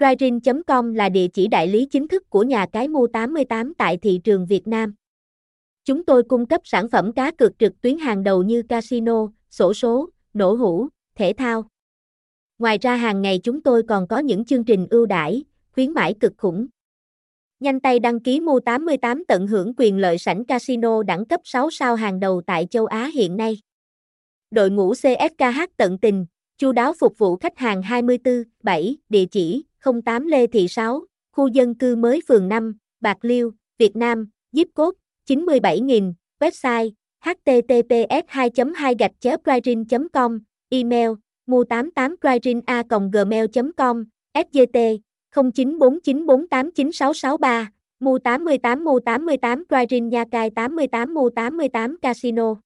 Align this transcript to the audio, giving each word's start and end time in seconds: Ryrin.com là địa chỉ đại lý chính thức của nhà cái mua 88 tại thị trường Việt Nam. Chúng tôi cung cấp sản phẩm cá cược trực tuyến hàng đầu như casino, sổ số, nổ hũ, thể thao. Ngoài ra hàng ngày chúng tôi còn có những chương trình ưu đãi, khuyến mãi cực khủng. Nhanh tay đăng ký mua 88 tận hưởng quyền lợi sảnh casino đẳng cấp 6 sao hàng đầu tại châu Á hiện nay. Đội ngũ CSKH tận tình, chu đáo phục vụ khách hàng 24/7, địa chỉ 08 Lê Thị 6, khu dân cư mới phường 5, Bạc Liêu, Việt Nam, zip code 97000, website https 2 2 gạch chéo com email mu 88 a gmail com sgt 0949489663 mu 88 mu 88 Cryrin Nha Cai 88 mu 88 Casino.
Ryrin.com 0.00 0.94
là 0.94 1.08
địa 1.08 1.28
chỉ 1.28 1.46
đại 1.46 1.68
lý 1.68 1.86
chính 1.90 2.08
thức 2.08 2.30
của 2.30 2.42
nhà 2.42 2.66
cái 2.72 2.88
mua 2.88 3.06
88 3.06 3.74
tại 3.74 3.96
thị 3.96 4.20
trường 4.24 4.46
Việt 4.46 4.66
Nam. 4.66 4.94
Chúng 5.84 6.04
tôi 6.04 6.22
cung 6.22 6.46
cấp 6.46 6.60
sản 6.64 6.88
phẩm 6.90 7.12
cá 7.12 7.30
cược 7.30 7.58
trực 7.58 7.80
tuyến 7.80 7.98
hàng 7.98 8.22
đầu 8.22 8.42
như 8.42 8.62
casino, 8.62 9.28
sổ 9.50 9.74
số, 9.74 10.08
nổ 10.34 10.54
hũ, 10.54 10.88
thể 11.14 11.32
thao. 11.36 11.64
Ngoài 12.58 12.78
ra 12.78 12.96
hàng 12.96 13.22
ngày 13.22 13.40
chúng 13.42 13.60
tôi 13.60 13.82
còn 13.88 14.08
có 14.08 14.18
những 14.18 14.44
chương 14.44 14.64
trình 14.64 14.86
ưu 14.90 15.06
đãi, 15.06 15.44
khuyến 15.72 15.92
mãi 15.92 16.14
cực 16.20 16.32
khủng. 16.38 16.66
Nhanh 17.60 17.80
tay 17.80 17.98
đăng 17.98 18.20
ký 18.20 18.40
mua 18.40 18.60
88 18.60 19.24
tận 19.24 19.46
hưởng 19.46 19.72
quyền 19.76 19.98
lợi 19.98 20.18
sảnh 20.18 20.44
casino 20.44 21.02
đẳng 21.02 21.24
cấp 21.24 21.40
6 21.44 21.70
sao 21.70 21.94
hàng 21.94 22.20
đầu 22.20 22.42
tại 22.46 22.66
châu 22.70 22.86
Á 22.86 23.10
hiện 23.14 23.36
nay. 23.36 23.60
Đội 24.50 24.70
ngũ 24.70 24.94
CSKH 24.94 25.60
tận 25.76 25.98
tình, 25.98 26.26
chu 26.58 26.72
đáo 26.72 26.92
phục 27.00 27.18
vụ 27.18 27.36
khách 27.36 27.58
hàng 27.58 27.82
24/7, 27.82 28.96
địa 29.08 29.24
chỉ 29.30 29.64
08 30.04 30.26
Lê 30.26 30.46
Thị 30.46 30.68
6, 30.68 31.04
khu 31.32 31.46
dân 31.46 31.74
cư 31.74 31.96
mới 31.96 32.20
phường 32.28 32.48
5, 32.48 32.76
Bạc 33.00 33.18
Liêu, 33.22 33.52
Việt 33.78 33.96
Nam, 33.96 34.28
zip 34.52 34.66
code 34.74 34.98
97000, 35.26 36.14
website 36.40 36.90
https 37.20 38.22
2 38.34 38.50
2 38.74 38.94
gạch 38.98 39.12
chéo 39.20 39.36
com 40.12 40.38
email 40.70 41.10
mu 41.46 41.64
88 41.64 42.60
a 42.66 42.82
gmail 43.12 43.46
com 43.76 44.04
sgt 44.34 44.98
0949489663 45.36 47.66
mu 48.00 48.18
88 48.18 48.84
mu 48.84 49.00
88 49.00 49.64
Cryrin 49.68 50.08
Nha 50.08 50.24
Cai 50.24 50.50
88 50.50 51.14
mu 51.14 51.30
88 51.30 51.96
Casino. 52.02 52.65